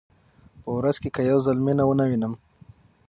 په 0.61 0.69
ورځ 0.77 0.95
کې 1.01 1.09
که 1.15 1.21
یو 1.29 1.39
ځل 1.45 1.57
مینه 1.65 1.83
ونه 1.87 2.05
وینم. 2.09 2.33